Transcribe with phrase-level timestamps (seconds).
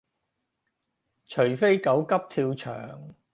[1.27, 3.13] 除非狗急跳墻